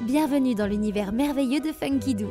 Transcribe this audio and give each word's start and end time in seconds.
Bienvenue 0.00 0.56
dans 0.56 0.66
l'univers 0.66 1.12
merveilleux 1.12 1.60
de 1.60 1.70
Funky 1.70 2.16
Doo. 2.16 2.28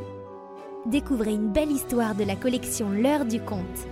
Découvrez 0.84 1.32
une 1.32 1.50
belle 1.50 1.70
histoire 1.70 2.14
de 2.14 2.22
la 2.22 2.36
collection 2.36 2.90
L'heure 2.90 3.24
du 3.24 3.40
conte. 3.40 3.88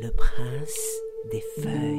Le 0.00 0.10
prince 0.16 1.00
des 1.32 1.42
feuilles. 1.60 1.97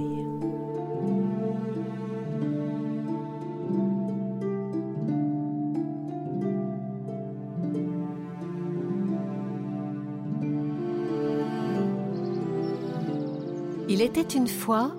Il 13.92 14.04
était 14.04 14.22
une 14.22 14.48
fois 14.48 14.92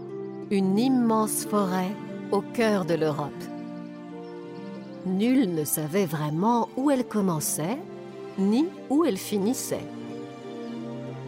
une 0.50 0.76
immense 0.76 1.44
forêt 1.44 1.94
au 2.32 2.40
cœur 2.40 2.84
de 2.84 2.94
l'Europe. 2.94 3.30
Nul 5.06 5.54
ne 5.54 5.62
savait 5.62 6.06
vraiment 6.06 6.68
où 6.76 6.90
elle 6.90 7.06
commençait 7.06 7.78
ni 8.36 8.66
où 8.90 9.04
elle 9.04 9.16
finissait. 9.16 9.86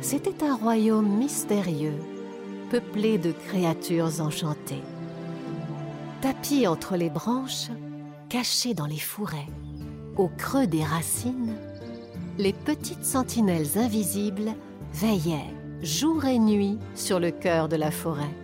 C'était 0.01 0.43
un 0.43 0.57
royaume 0.57 1.09
mystérieux, 1.09 1.95
peuplé 2.69 3.17
de 3.17 3.31
créatures 3.31 4.21
enchantées. 4.21 4.83
Tapis 6.21 6.67
entre 6.67 6.97
les 6.97 7.11
branches, 7.11 7.71
cachés 8.29 8.75
dans 8.75 8.87
les 8.87 8.99
fourrés, 8.99 9.49
au 10.17 10.29
creux 10.37 10.67
des 10.67 10.83
racines, 10.83 11.55
les 12.39 12.55
petites 12.55 13.05
sentinelles 13.05 13.79
invisibles 13.79 14.53
veillaient 14.93 15.62
jour 15.83 16.25
et 16.27 16.39
nuit 16.39 16.79
sur 16.95 17.19
le 17.19 17.33
cœur 17.33 17.69
de 17.69 17.77
la 17.77 17.91
forêt. 17.91 18.35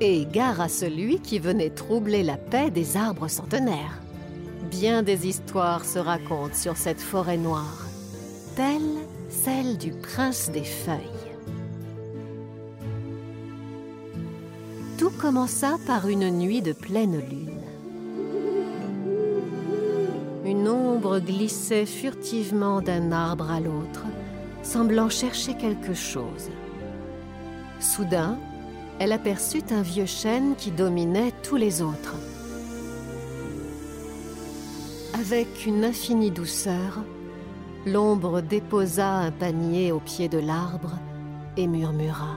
Et 0.00 0.26
gare 0.26 0.60
à 0.60 0.68
celui 0.68 1.20
qui 1.20 1.38
venait 1.38 1.70
troubler 1.70 2.22
la 2.22 2.36
paix 2.36 2.70
des 2.70 2.96
arbres 2.96 3.28
centenaires. 3.28 4.00
Bien 4.70 5.02
des 5.02 5.26
histoires 5.26 5.84
se 5.84 5.98
racontent 5.98 6.54
sur 6.54 6.76
cette 6.76 7.00
forêt 7.00 7.36
noire, 7.36 7.86
telle 8.56 8.80
celle 9.28 9.76
du 9.76 9.92
prince 9.92 10.50
des 10.50 10.64
feuilles. 10.64 10.96
Tout 14.96 15.10
commença 15.10 15.76
par 15.86 16.08
une 16.08 16.30
nuit 16.30 16.62
de 16.62 16.72
pleine 16.72 17.18
lune. 17.18 17.60
Une 20.44 20.66
ombre 20.66 21.18
glissait 21.18 21.86
furtivement 21.86 22.80
d'un 22.80 23.12
arbre 23.12 23.50
à 23.50 23.60
l'autre, 23.60 24.06
semblant 24.68 25.08
chercher 25.08 25.54
quelque 25.54 25.94
chose. 25.94 26.50
Soudain, 27.80 28.38
elle 28.98 29.12
aperçut 29.12 29.64
un 29.70 29.80
vieux 29.80 30.04
chêne 30.04 30.56
qui 30.56 30.70
dominait 30.70 31.32
tous 31.42 31.56
les 31.56 31.80
autres. 31.80 32.16
Avec 35.14 35.64
une 35.64 35.84
infinie 35.84 36.30
douceur, 36.30 37.02
l'ombre 37.86 38.42
déposa 38.42 39.08
un 39.08 39.30
panier 39.30 39.90
au 39.90 40.00
pied 40.00 40.28
de 40.28 40.38
l'arbre 40.38 40.98
et 41.56 41.66
murmura 41.66 42.36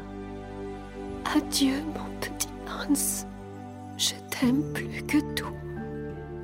⁇Adieu 1.38 1.82
mon 1.96 2.10
petit 2.22 2.48
Hans, 2.68 3.26
je 3.98 4.14
t'aime 4.30 4.64
plus 4.74 5.04
que 5.04 5.18
tout, 5.34 5.58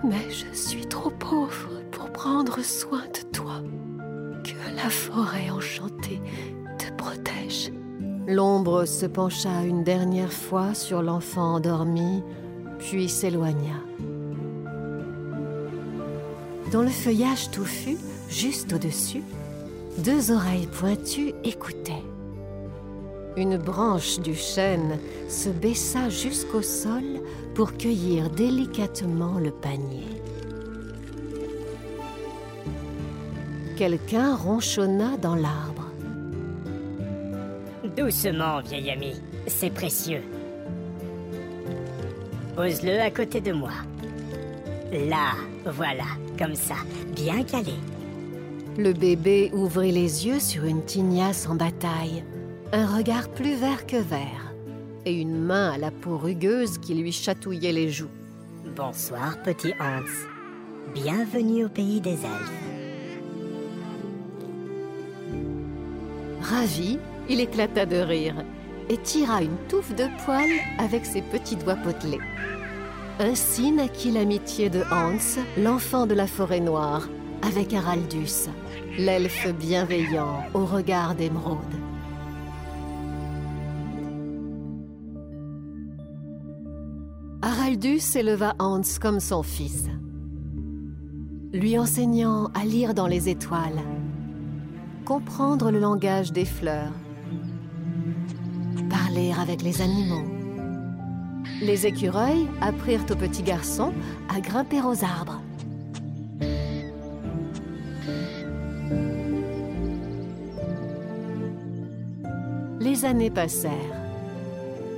mais 0.04 0.30
je 0.30 0.54
suis 0.54 0.86
trop 0.86 1.12
pauvre 1.12 1.70
pour 1.92 2.12
prendre 2.12 2.62
soin 2.62 3.04
de 3.14 3.32
toi. 3.32 3.62
Que 4.48 4.76
la 4.78 4.90
forêt 4.90 5.50
enchantée 5.50 6.22
te 6.78 6.90
protège. 6.94 7.70
L'ombre 8.28 8.86
se 8.86 9.06
pencha 9.06 9.64
une 9.64 9.84
dernière 9.84 10.32
fois 10.32 10.74
sur 10.74 11.02
l'enfant 11.02 11.56
endormi, 11.56 12.24
puis 12.80 13.10
s'éloigna. 13.10 13.76
Dans 16.72 16.82
le 16.82 16.88
feuillage 16.88 17.52
touffu, 17.52 17.98
juste 18.30 18.72
au-dessus, 18.72 19.24
deux 19.98 20.32
oreilles 20.32 20.68
pointues 20.68 21.34
écoutaient. 21.44 22.06
Une 23.36 23.58
branche 23.58 24.20
du 24.20 24.34
chêne 24.34 24.98
se 25.28 25.50
baissa 25.50 26.08
jusqu'au 26.08 26.62
sol 26.62 27.04
pour 27.54 27.74
cueillir 27.74 28.30
délicatement 28.30 29.40
le 29.40 29.52
panier. 29.52 30.17
Quelqu'un 33.78 34.36
ronchonna 34.36 35.18
dans 35.18 35.36
l'arbre. 35.36 35.86
Doucement, 37.96 38.60
vieil 38.62 38.90
ami, 38.90 39.14
c'est 39.46 39.70
précieux. 39.70 40.24
Pose-le 42.56 43.00
à 43.00 43.12
côté 43.12 43.40
de 43.40 43.52
moi. 43.52 43.74
Là, 44.92 45.34
voilà, 45.64 46.06
comme 46.40 46.56
ça, 46.56 46.74
bien 47.16 47.44
calé. 47.44 47.76
Le 48.80 48.94
bébé 48.94 49.52
ouvrit 49.54 49.92
les 49.92 50.26
yeux 50.26 50.40
sur 50.40 50.66
une 50.66 50.84
tignasse 50.84 51.48
en 51.48 51.54
bataille, 51.54 52.24
un 52.74 52.88
regard 52.88 53.30
plus 53.30 53.54
vert 53.54 53.86
que 53.86 53.98
vert, 53.98 54.54
et 55.06 55.14
une 55.14 55.38
main 55.38 55.74
à 55.74 55.78
la 55.78 55.92
peau 55.92 56.18
rugueuse 56.18 56.80
qui 56.80 56.96
lui 56.96 57.12
chatouillait 57.12 57.74
les 57.74 57.92
joues. 57.92 58.10
Bonsoir, 58.76 59.38
petit 59.44 59.74
Hans. 59.80 60.02
Bienvenue 60.96 61.66
au 61.66 61.70
pays 61.70 62.02
des 62.02 62.14
elfes. 62.14 62.77
Ravi, 66.50 66.98
il 67.30 67.42
éclata 67.42 67.86
de 67.86 67.98
rire 67.98 68.46
et 68.90 68.98
tira 68.98 69.42
une 69.44 69.58
touffe 69.68 69.94
de 69.94 70.06
poils 70.24 70.62
avec 70.78 71.06
ses 71.06 71.22
petits 71.22 71.58
doigts 71.58 71.76
potelés. 71.76 72.22
Ainsi 73.20 73.72
naquit 73.74 74.12
l'amitié 74.12 74.70
de 74.70 74.82
Hans, 74.90 75.42
l'enfant 75.62 76.08
de 76.08 76.14
la 76.14 76.26
forêt 76.26 76.62
noire, 76.62 77.10
avec 77.42 77.74
Haraldus, 77.74 78.48
l'elfe 78.98 79.54
bienveillant 79.56 80.46
au 80.54 80.66
regard 80.66 81.16
d'émeraude. 81.16 81.58
Haraldus 87.42 88.16
éleva 88.16 88.56
Hans 88.60 88.82
comme 89.02 89.20
son 89.20 89.44
fils, 89.44 89.88
lui 91.52 91.78
enseignant 91.78 92.46
à 92.54 92.64
lire 92.64 92.94
dans 92.94 93.08
les 93.08 93.28
étoiles, 93.28 93.82
comprendre 95.08 95.72
le 95.72 95.80
langage 95.80 96.34
des 96.34 96.44
fleurs, 96.44 96.92
parler 98.90 99.32
avec 99.42 99.62
les 99.62 99.82
animaux. 99.82 100.28
Les 101.62 101.88
écureuils 101.88 102.46
apprirent 102.60 103.06
au 103.10 103.16
petit 103.16 103.42
garçon 103.42 103.94
à 104.28 104.42
grimper 104.42 104.82
aux 104.82 105.06
arbres. 105.06 105.42
Les 112.82 113.06
années 113.06 113.32
passèrent. 113.32 113.72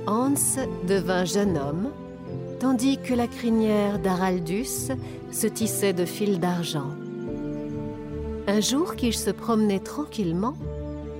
Hans 0.08 0.34
devint 0.88 1.24
jeune 1.24 1.56
homme, 1.56 1.90
tandis 2.58 2.98
que 2.98 3.14
la 3.14 3.28
crinière 3.28 4.00
d'Araldus 4.00 4.90
se 5.30 5.46
tissait 5.46 5.92
de 5.92 6.04
fils 6.04 6.40
d'argent. 6.40 6.90
Un 8.46 8.60
jour 8.60 8.96
qu'ils 8.96 9.14
se 9.14 9.30
promenaient 9.30 9.80
tranquillement, 9.80 10.54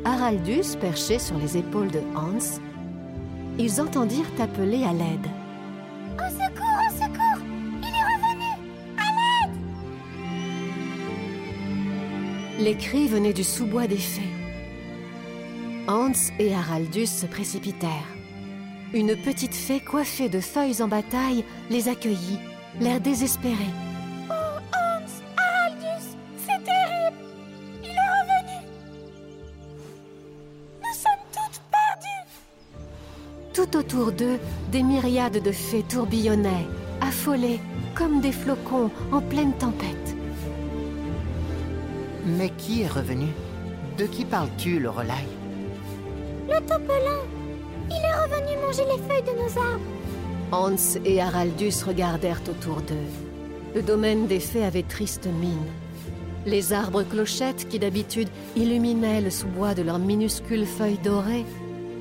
Haraldus 0.05 0.77
perché 0.81 1.19
sur 1.19 1.37
les 1.39 1.57
épaules 1.59 1.91
de 1.91 2.01
Hans, 2.17 2.61
ils 3.59 3.81
entendirent 3.81 4.31
appeler 4.39 4.85
à 4.85 4.93
l'aide. 4.93 5.27
Au 6.15 6.31
secours, 6.31 6.81
au 6.87 6.93
secours 6.95 7.45
Il 7.83 7.89
est 7.89 8.07
revenu 8.15 8.51
À 8.97 9.09
l'aide 9.47 9.55
Les 12.59 12.77
cris 12.77 13.09
venaient 13.09 13.35
du 13.35 13.45
sous-bois 13.45 13.87
des 13.87 13.97
fées. 13.97 14.23
Hans 15.89 16.13
et 16.39 16.55
Haraldus 16.55 17.07
se 17.07 17.27
précipitèrent. 17.27 17.91
Une 18.95 19.15
petite 19.15 19.55
fée 19.55 19.81
coiffée 19.81 20.29
de 20.29 20.41
feuilles 20.41 20.83
en 20.83 20.89
bataille 20.89 21.45
les 21.69 21.89
accueillit, 21.89 22.39
l'air 22.81 23.01
désespéré. 23.01 23.67
Autour 33.91 34.13
d'eux, 34.13 34.39
des 34.71 34.83
myriades 34.83 35.43
de 35.43 35.51
fées 35.51 35.83
tourbillonnaient, 35.83 36.67
affolées, 37.01 37.61
comme 37.95 38.21
des 38.21 38.31
flocons 38.31 38.91
en 39.11 39.21
pleine 39.21 39.53
tempête. 39.55 40.17
Mais 42.25 42.51
qui 42.51 42.83
est 42.83 42.89
revenu? 42.89 43.27
De 43.99 44.05
qui 44.05 44.25
parles-tu, 44.25 44.79
Lorelai? 44.79 45.27
Le 46.49 46.61
topelin 46.61 47.21
Il 47.89 47.97
est 47.97 48.23
revenu 48.23 48.65
manger 48.65 48.85
les 48.85 49.03
feuilles 49.09 49.23
de 49.23 49.43
nos 49.43 49.61
arbres 49.61 49.81
Hans 50.53 51.01
et 51.05 51.21
Haraldus 51.21 51.83
regardèrent 51.85 52.43
autour 52.49 52.83
d'eux. 52.83 52.95
Le 53.75 53.83
domaine 53.83 54.27
des 54.27 54.41
fées 54.41 54.65
avait 54.65 54.83
triste 54.83 55.27
mine. 55.27 55.67
Les 56.47 56.73
arbres 56.73 57.03
clochettes 57.03 57.69
qui 57.69 57.79
d'habitude 57.79 58.29
illuminaient 58.57 59.21
le 59.21 59.31
sous-bois 59.31 59.75
de 59.75 59.83
leurs 59.83 59.99
minuscules 59.99 60.67
feuilles 60.67 60.99
dorées 61.03 61.45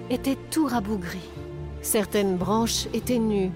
étaient 0.09 0.37
tout 0.51 0.65
rabougris. 0.65 1.29
Certaines 1.81 2.37
branches 2.37 2.87
étaient 2.93 3.19
nues, 3.19 3.51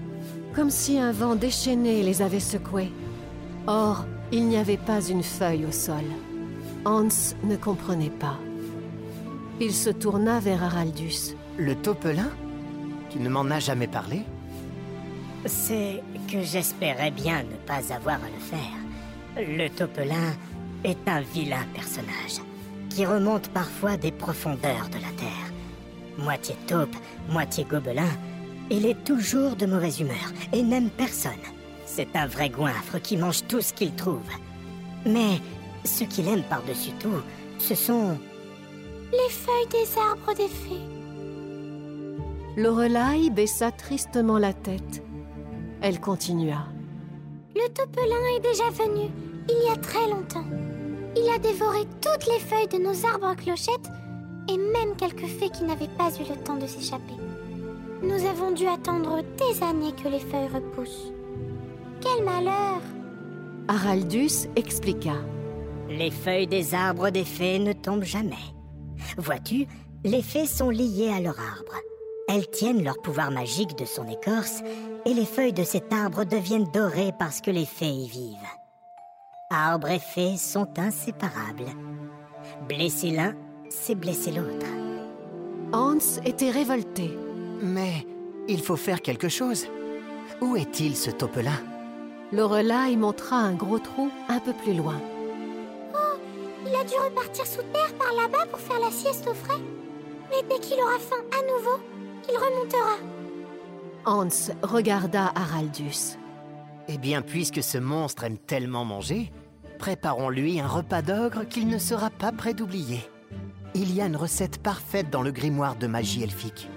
comme 0.54 0.70
si 0.70 0.98
un 0.98 1.12
vent 1.12 1.34
déchaîné 1.34 2.02
les 2.02 2.22
avait 2.22 2.40
secouées. 2.40 2.92
Or, 3.66 4.06
il 4.32 4.46
n'y 4.46 4.56
avait 4.56 4.76
pas 4.76 5.02
une 5.02 5.22
feuille 5.22 5.66
au 5.66 5.72
sol. 5.72 6.04
Hans 6.84 7.08
ne 7.42 7.56
comprenait 7.56 8.10
pas. 8.10 8.38
Il 9.60 9.72
se 9.72 9.90
tourna 9.90 10.40
vers 10.40 10.62
Araldus. 10.62 11.36
Le 11.58 11.74
taupelin 11.74 12.30
Tu 13.10 13.20
ne 13.20 13.28
m'en 13.28 13.44
as 13.50 13.60
jamais 13.60 13.86
parlé? 13.86 14.22
C'est 15.46 16.02
que 16.30 16.42
j'espérais 16.42 17.10
bien 17.10 17.42
ne 17.42 17.56
pas 17.66 17.92
avoir 17.94 18.16
à 18.16 18.28
le 18.28 18.40
faire. 18.40 18.84
Le 19.36 19.68
taupelin 19.68 20.32
est 20.82 21.06
un 21.06 21.20
vilain 21.20 21.64
personnage 21.74 22.40
qui 22.90 23.04
remonte 23.06 23.48
parfois 23.48 23.96
des 23.96 24.12
profondeurs 24.12 24.88
de 24.88 24.96
la 24.96 25.10
terre. 25.16 25.43
Moitié 26.18 26.56
taupe, 26.66 26.94
moitié 27.28 27.64
gobelin, 27.64 28.10
il 28.70 28.86
est 28.86 29.04
toujours 29.04 29.56
de 29.56 29.66
mauvaise 29.66 30.00
humeur 30.00 30.32
et 30.52 30.62
n'aime 30.62 30.90
personne. 30.90 31.32
C'est 31.86 32.14
un 32.14 32.26
vrai 32.26 32.48
goinfre 32.48 33.00
qui 33.00 33.16
mange 33.16 33.46
tout 33.46 33.60
ce 33.60 33.72
qu'il 33.72 33.94
trouve. 33.94 34.20
Mais 35.04 35.40
ce 35.84 36.04
qu'il 36.04 36.28
aime 36.28 36.42
par-dessus 36.44 36.92
tout, 36.98 37.22
ce 37.58 37.74
sont 37.74 38.16
Les 39.12 39.30
feuilles 39.30 39.68
des 39.70 39.98
arbres 39.98 40.34
des 40.34 40.48
fées. 40.48 40.94
Lorelai 42.56 43.30
baissa 43.30 43.72
tristement 43.72 44.38
la 44.38 44.52
tête. 44.52 45.02
Elle 45.82 46.00
continua. 46.00 46.66
Le 47.54 47.68
taupelin 47.72 48.36
est 48.36 48.40
déjà 48.40 48.70
venu, 48.70 49.10
il 49.48 49.66
y 49.66 49.70
a 49.70 49.76
très 49.76 50.08
longtemps. 50.08 50.46
Il 51.16 51.28
a 51.32 51.38
dévoré 51.38 51.80
toutes 52.00 52.26
les 52.26 52.40
feuilles 52.40 52.68
de 52.68 52.78
nos 52.78 53.06
arbres 53.06 53.26
à 53.26 53.36
clochettes 53.36 53.90
et 54.48 54.56
même 54.56 54.96
quelques 54.96 55.26
fées 55.26 55.50
qui 55.50 55.64
n'avaient 55.64 55.88
pas 55.98 56.10
eu 56.10 56.28
le 56.28 56.36
temps 56.42 56.56
de 56.56 56.66
s'échapper. 56.66 57.14
Nous 58.02 58.26
avons 58.26 58.50
dû 58.50 58.66
attendre 58.66 59.22
des 59.22 59.62
années 59.62 59.92
que 59.92 60.08
les 60.08 60.20
feuilles 60.20 60.48
repoussent. 60.52 61.12
Quel 62.00 62.24
malheur 62.24 62.80
Araldus 63.68 64.48
expliqua. 64.56 65.16
Les 65.88 66.10
feuilles 66.10 66.46
des 66.46 66.74
arbres 66.74 67.10
des 67.10 67.24
fées 67.24 67.58
ne 67.58 67.72
tombent 67.72 68.04
jamais. 68.04 68.34
Vois-tu, 69.16 69.66
les 70.04 70.22
fées 70.22 70.46
sont 70.46 70.70
liées 70.70 71.10
à 71.10 71.20
leur 71.20 71.38
arbre. 71.38 71.76
Elles 72.28 72.48
tiennent 72.50 72.82
leur 72.82 73.00
pouvoir 73.00 73.30
magique 73.30 73.76
de 73.78 73.84
son 73.84 74.08
écorce 74.08 74.62
et 75.06 75.14
les 75.14 75.26
feuilles 75.26 75.52
de 75.52 75.64
cet 75.64 75.92
arbre 75.92 76.24
deviennent 76.24 76.70
dorées 76.72 77.12
parce 77.18 77.40
que 77.40 77.50
les 77.50 77.66
fées 77.66 77.86
y 77.86 78.08
vivent. 78.08 78.36
Arbre 79.50 79.88
et 79.88 79.98
fées 79.98 80.36
sont 80.36 80.68
inséparables. 80.78 81.70
Blesser 82.68 83.10
l'un, 83.10 83.34
c'est 83.74 83.94
blesser 83.94 84.30
l'autre. 84.30 84.66
Hans 85.72 86.20
était 86.24 86.50
révolté. 86.50 87.10
Mais 87.60 88.06
il 88.48 88.60
faut 88.60 88.76
faire 88.76 89.02
quelque 89.02 89.28
chose. 89.28 89.66
Où 90.40 90.56
est-il 90.56 90.96
ce 90.96 91.10
taupelin 91.10 91.60
Lorelai 92.32 92.96
montra 92.96 93.36
un 93.36 93.54
gros 93.54 93.78
trou 93.78 94.10
un 94.28 94.40
peu 94.40 94.52
plus 94.52 94.74
loin. 94.74 95.00
Il 96.66 96.74
a 96.74 96.84
dû 96.84 96.94
repartir 96.94 97.46
sous 97.46 97.62
terre 97.72 97.92
par 97.98 98.12
là-bas 98.14 98.46
pour 98.46 98.58
faire 98.58 98.80
la 98.80 98.90
sieste 98.90 99.28
au 99.28 99.34
frais. 99.34 99.60
Mais 100.30 100.42
dès 100.48 100.58
qu'il 100.60 100.80
aura 100.80 100.98
faim 100.98 101.22
à 101.30 101.42
nouveau, 101.42 101.78
il 102.28 102.36
remontera. 102.36 102.96
Hans 104.06 104.52
regarda 104.62 105.32
Araldus. 105.34 106.16
Eh 106.88 106.98
bien, 106.98 107.22
puisque 107.22 107.62
ce 107.62 107.78
monstre 107.78 108.24
aime 108.24 108.38
tellement 108.38 108.84
manger, 108.84 109.30
préparons-lui 109.78 110.60
un 110.60 110.66
repas 110.66 111.02
d'ogre 111.02 111.46
qu'il 111.46 111.68
ne 111.68 111.78
sera 111.78 112.10
pas 112.10 112.32
prêt 112.32 112.54
d'oublier. 112.54 113.00
Il 113.76 113.92
y 113.92 114.00
a 114.00 114.06
une 114.06 114.16
recette 114.16 114.58
parfaite 114.58 115.10
dans 115.10 115.22
le 115.22 115.32
grimoire 115.32 115.74
de 115.74 115.88
magie 115.88 116.22
elfique. 116.22 116.68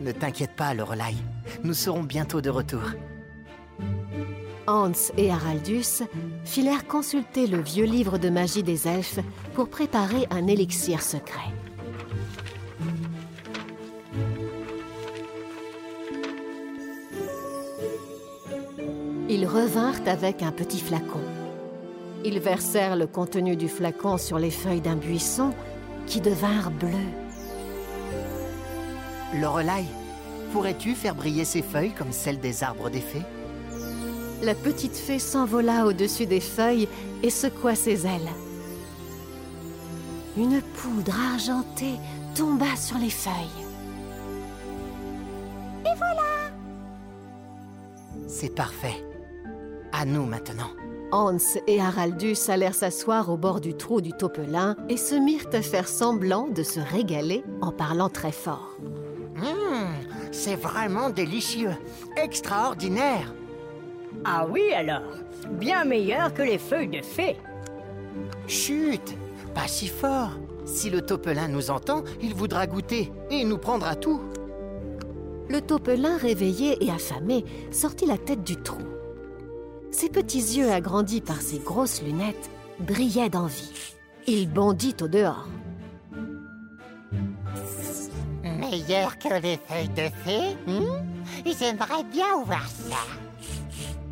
Ne 0.00 0.12
t'inquiète 0.12 0.54
pas, 0.54 0.72
Lorelai. 0.72 1.16
Nous 1.64 1.74
serons 1.74 2.04
bientôt 2.04 2.40
de 2.40 2.48
retour. 2.48 2.82
Hans 4.68 4.92
et 5.16 5.32
Araldus 5.32 6.04
filèrent 6.44 6.86
consulter 6.86 7.48
le 7.48 7.60
vieux 7.60 7.86
livre 7.86 8.18
de 8.18 8.28
magie 8.28 8.62
des 8.62 8.86
elfes 8.86 9.18
pour 9.54 9.68
préparer 9.68 10.28
un 10.30 10.46
élixir 10.46 11.02
secret. 11.02 11.50
Ils 19.28 19.46
revinrent 19.46 20.06
avec 20.06 20.42
un 20.42 20.52
petit 20.52 20.78
flacon. 20.78 21.20
Ils 22.24 22.38
versèrent 22.38 22.94
le 22.94 23.08
contenu 23.08 23.56
du 23.56 23.68
flacon 23.68 24.18
sur 24.18 24.38
les 24.38 24.50
feuilles 24.52 24.80
d'un 24.80 24.94
buisson 24.94 25.52
qui 26.06 26.20
devinrent 26.20 26.70
bleues. 26.70 27.12
Lorelai, 29.40 29.84
pourrais-tu 30.52 30.94
faire 30.94 31.14
briller 31.14 31.44
ces 31.44 31.62
feuilles 31.62 31.92
comme 31.92 32.12
celles 32.12 32.40
des 32.40 32.62
arbres 32.62 32.90
des 32.90 33.00
fées? 33.00 33.22
La 34.42 34.54
petite 34.54 34.96
fée 34.96 35.18
s'envola 35.18 35.86
au-dessus 35.86 36.26
des 36.26 36.40
feuilles 36.40 36.88
et 37.22 37.30
secoua 37.30 37.74
ses 37.74 38.06
ailes. 38.06 38.30
Une 40.36 40.60
poudre 40.60 41.14
argentée 41.32 41.98
tomba 42.34 42.74
sur 42.76 42.98
les 42.98 43.10
feuilles. 43.10 43.32
C'est 48.26 48.54
parfait. 48.54 49.04
À 49.92 50.04
nous 50.04 50.24
maintenant. 50.24 50.70
Hans 51.12 51.58
et 51.66 51.78
Araldus 51.78 52.48
allèrent 52.48 52.74
s'asseoir 52.74 53.30
au 53.30 53.36
bord 53.36 53.60
du 53.60 53.74
trou 53.74 54.00
du 54.00 54.12
taupelin 54.12 54.76
et 54.88 54.96
se 54.96 55.14
mirent 55.14 55.50
à 55.52 55.60
faire 55.60 55.86
semblant 55.86 56.48
de 56.48 56.62
se 56.62 56.80
régaler 56.80 57.44
en 57.60 57.70
parlant 57.70 58.08
très 58.08 58.32
fort. 58.32 58.78
Hum, 59.36 59.92
c'est 60.32 60.56
vraiment 60.56 61.10
délicieux. 61.10 61.74
Extraordinaire. 62.16 63.34
Ah 64.24 64.46
oui 64.48 64.72
alors 64.72 65.02
Bien 65.50 65.84
meilleur 65.84 66.32
que 66.32 66.42
les 66.42 66.58
feuilles 66.58 66.88
de 66.88 67.02
fées. 67.02 67.36
Chut 68.46 69.16
Pas 69.54 69.68
si 69.68 69.88
fort. 69.88 70.30
Si 70.64 70.88
le 70.88 71.02
taupelin 71.02 71.48
nous 71.48 71.70
entend, 71.70 72.04
il 72.22 72.34
voudra 72.34 72.66
goûter 72.66 73.12
et 73.30 73.44
nous 73.44 73.58
prendra 73.58 73.96
tout. 73.96 74.22
Le 75.50 75.60
taupelin, 75.60 76.16
réveillé 76.16 76.82
et 76.82 76.90
affamé, 76.90 77.44
sortit 77.70 78.06
la 78.06 78.16
tête 78.16 78.44
du 78.44 78.56
trou. 78.56 78.80
Ses 79.92 80.08
petits 80.08 80.56
yeux 80.56 80.72
agrandis 80.72 81.20
par 81.20 81.40
ses 81.42 81.58
grosses 81.58 82.02
lunettes 82.02 82.50
brillaient 82.80 83.28
d'envie. 83.28 83.72
Il 84.26 84.48
bondit 84.48 84.96
au 85.02 85.06
dehors. 85.08 85.46
Meilleur 88.42 89.18
que 89.18 89.40
les 89.40 89.58
feuilles 89.58 89.88
de 89.90 90.08
fée 90.24 90.56
hmm? 90.66 91.04
J'aimerais 91.44 92.04
bien 92.10 92.42
voir 92.44 92.66
ça. 92.66 92.96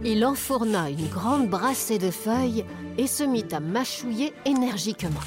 Il 0.05 0.25
enfourna 0.25 0.91
une 0.91 1.09
grande 1.09 1.49
brassée 1.49 1.99
de 1.99 2.11
feuilles 2.11 2.65
et 2.99 3.07
se 3.07 3.25
mit 3.25 3.47
à 3.53 3.61
mâchouiller 3.61 4.35
énergiquement. 4.45 5.21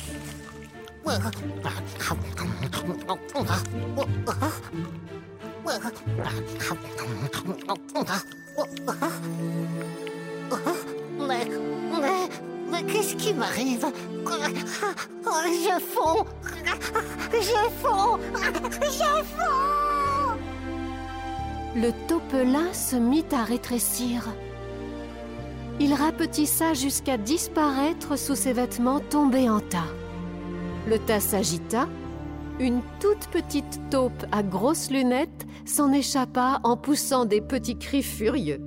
Mais, 11.27 11.47
mais, 12.01 12.29
mais 12.71 12.83
qu'est-ce 12.91 13.15
qui 13.15 13.33
m'arrive 13.33 13.85
Je 14.25 15.79
fonds 15.79 16.25
Je 17.31 17.69
fonds 17.81 18.19
Je 18.81 19.23
fonds 19.23 20.37
Le 21.75 21.91
taupelin 22.07 22.73
se 22.73 22.95
mit 22.95 23.25
à 23.31 23.43
rétrécir. 23.43 24.27
Il 25.79 25.93
rapetissa 25.93 26.73
jusqu'à 26.73 27.17
disparaître 27.17 28.17
sous 28.17 28.35
ses 28.35 28.53
vêtements 28.53 28.99
tombés 28.99 29.49
en 29.49 29.59
tas. 29.59 29.91
Le 30.87 30.99
tas 30.99 31.19
s'agita. 31.19 31.87
Une 32.59 32.81
toute 32.99 33.27
petite 33.31 33.81
taupe 33.89 34.25
à 34.31 34.43
grosses 34.43 34.91
lunettes 34.91 35.47
s'en 35.65 35.91
échappa 35.91 36.59
en 36.63 36.77
poussant 36.77 37.25
des 37.25 37.41
petits 37.41 37.77
cris 37.77 38.03
furieux. 38.03 38.61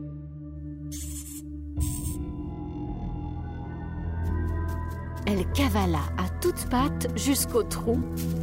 Elle 5.26 5.45
cavala 5.52 6.02
à 6.18 6.28
toutes 6.40 6.68
pattes 6.71 7.09
jusqu'au 7.16 7.64
trou 7.64 7.99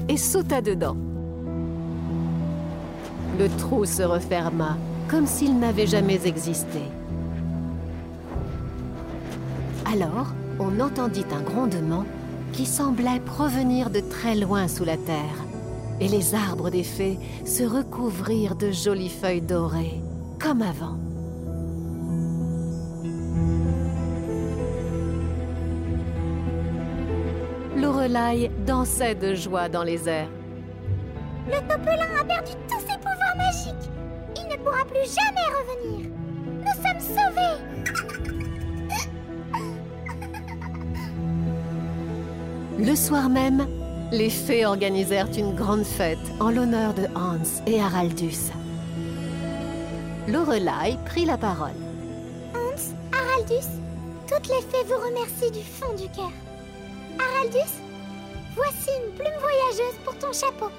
et 0.10 0.18
sauta 0.18 0.62
dedans. 0.62 0.98
Le 3.40 3.48
trou 3.58 3.86
se 3.86 4.04
referma 4.04 4.78
comme 5.08 5.26
s'il 5.26 5.58
n'avait 5.60 5.88
jamais 5.88 6.28
existé. 6.28 6.82
Alors, 9.86 10.34
on 10.60 10.80
entendit 10.80 11.26
un 11.32 11.42
grondement 11.42 12.06
qui 12.52 12.66
semblait 12.66 13.20
provenir 13.20 13.90
de 13.90 14.00
très 14.00 14.36
loin 14.36 14.68
sous 14.68 14.86
la 14.86 14.98
terre, 14.98 15.38
et 16.00 16.08
les 16.08 16.36
arbres 16.36 16.70
des 16.70 16.84
fées 16.84 17.18
se 17.46 17.64
recouvrirent 17.64 18.56
de 18.56 18.72
jolies 18.72 19.10
feuilles 19.10 19.42
dorées, 19.42 20.02
comme 20.40 20.62
avant. 20.62 20.98
Lorelai 28.04 28.52
dansait 28.66 29.16
de 29.16 29.34
joie 29.34 29.70
dans 29.70 29.84
les 29.84 30.10
airs. 30.10 30.28
Le 31.48 31.60
taupelin 31.68 32.20
a 32.20 32.24
perdu 32.24 32.52
tous 32.68 32.80
ses 32.80 32.98
pouvoirs 32.98 33.38
magiques. 33.38 33.90
ne 34.50 34.58
pourra 34.58 34.84
plus 34.86 35.08
jamais 35.10 35.48
revenir. 35.58 36.10
Nous 36.60 36.74
sommes 36.84 37.00
sauvés. 37.00 37.58
Le 42.80 42.96
soir 42.96 43.30
même, 43.30 43.66
les 44.12 44.30
fées 44.30 44.66
organisèrent 44.66 45.32
une 45.38 45.56
grande 45.56 45.86
fête 45.86 46.18
en 46.40 46.50
l'honneur 46.50 46.94
de 46.94 47.04
Hans 47.16 47.62
et 47.68 47.80
Haraldus. 47.80 48.52
Lorelai 50.28 50.98
prit 51.06 51.26
la 51.26 51.38
parole. 51.38 51.72
Hans, 52.54 52.96
Haraldus, 53.14 53.68
toutes 54.28 54.50
les 54.50 54.62
fées 54.62 54.86
vous 54.88 54.98
remercient 55.08 55.52
du 55.52 55.64
fond 55.64 55.94
du 55.96 56.10
cœur. 56.10 56.32
Haraldus, 57.20 57.83
voici 58.56 58.90
une 59.00 59.14
plume 59.14 59.40
voyageuse 59.40 59.98
pour 60.04 60.18
ton 60.18 60.32
chapeau. 60.32 60.70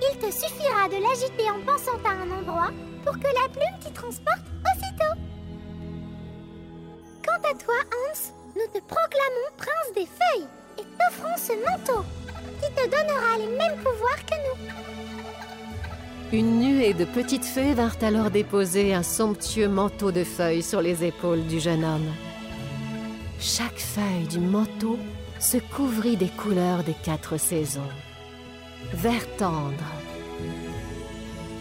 Il 0.00 0.18
te 0.18 0.30
suffira 0.30 0.88
de 0.88 1.02
l'agiter 1.02 1.50
en 1.50 1.60
pensant 1.64 1.98
à 2.04 2.12
un 2.22 2.30
endroit 2.30 2.70
pour 3.04 3.14
que 3.14 3.26
la 3.26 3.48
plume 3.48 3.78
t'y 3.80 3.92
transporte 3.92 4.46
aussitôt. 4.64 5.14
Quant 7.24 7.48
à 7.48 7.54
toi, 7.54 7.76
Hans, 7.92 8.32
nous 8.56 8.66
te 8.72 8.84
proclamons 8.84 9.50
prince 9.56 9.94
des 9.94 10.06
feuilles 10.06 10.48
et 10.78 10.82
t'offrons 10.82 11.36
ce 11.36 11.52
manteau 11.52 12.04
qui 12.60 12.72
te 12.72 12.84
donnera 12.84 13.38
les 13.38 13.56
mêmes 13.56 13.78
pouvoirs 13.78 14.24
que 14.26 14.34
nous. 14.34 14.74
Une 16.32 16.58
nuée 16.58 16.94
de 16.94 17.04
petites 17.04 17.44
fées 17.44 17.74
vinrent 17.74 18.02
alors 18.02 18.30
déposer 18.30 18.94
un 18.94 19.02
somptueux 19.02 19.68
manteau 19.68 20.10
de 20.10 20.24
feuilles 20.24 20.62
sur 20.62 20.80
les 20.80 21.04
épaules 21.04 21.46
du 21.46 21.60
jeune 21.60 21.84
homme. 21.84 22.12
Chaque 23.38 23.78
feuille 23.78 24.26
du 24.28 24.40
manteau 24.40 24.98
se 25.38 25.58
couvrit 25.58 26.16
des 26.16 26.28
couleurs 26.28 26.84
des 26.84 26.94
quatre 26.94 27.36
saisons. 27.36 27.80
Vert 28.92 29.26
tendre, 29.36 29.92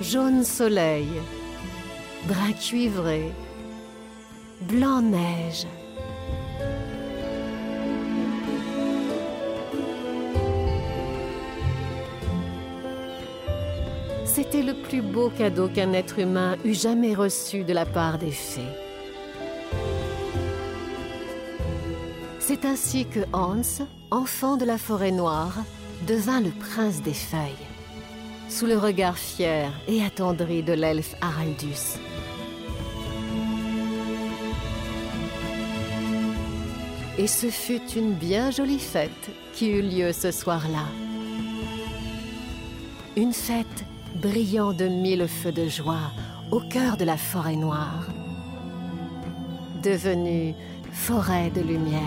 jaune 0.01 0.43
soleil, 0.43 1.07
brun 2.27 2.53
cuivré, 2.53 3.31
blanc 4.61 5.01
neige. 5.01 5.67
C'était 14.25 14.63
le 14.63 14.73
plus 14.73 15.01
beau 15.01 15.29
cadeau 15.29 15.67
qu'un 15.67 15.93
être 15.93 16.17
humain 16.19 16.57
eût 16.65 16.73
jamais 16.73 17.13
reçu 17.13 17.63
de 17.63 17.73
la 17.73 17.85
part 17.85 18.17
des 18.17 18.31
fées. 18.31 18.82
C'est 22.63 22.69
ainsi 22.69 23.05
que 23.05 23.19
Hans, 23.33 23.83
enfant 24.09 24.55
de 24.55 24.63
la 24.63 24.77
forêt 24.77 25.11
noire, 25.11 25.57
devint 26.07 26.39
le 26.39 26.49
prince 26.49 27.01
des 27.01 27.13
feuilles, 27.13 27.67
sous 28.47 28.65
le 28.65 28.77
regard 28.77 29.17
fier 29.17 29.69
et 29.89 30.01
attendri 30.01 30.63
de 30.63 30.71
l'elfe 30.71 31.13
Haraldus. 31.19 31.99
Et 37.17 37.27
ce 37.27 37.47
fut 37.47 37.81
une 37.97 38.13
bien 38.13 38.49
jolie 38.49 38.79
fête 38.79 39.11
qui 39.51 39.67
eut 39.67 39.81
lieu 39.81 40.13
ce 40.13 40.31
soir-là. 40.31 40.85
Une 43.17 43.33
fête 43.33 43.83
brillant 44.21 44.71
de 44.71 44.87
mille 44.87 45.27
feux 45.27 45.51
de 45.51 45.67
joie 45.67 46.13
au 46.49 46.61
cœur 46.61 46.95
de 46.95 47.03
la 47.03 47.17
forêt 47.17 47.57
noire, 47.57 48.07
devenue 49.83 50.55
forêt 50.93 51.49
de 51.49 51.61
lumière. 51.61 52.01